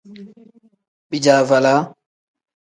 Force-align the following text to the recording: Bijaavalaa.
Bijaavalaa. 1.09 1.81